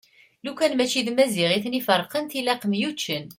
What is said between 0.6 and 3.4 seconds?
mačči d Maziɣ iten-iferqen tilaq myuččen.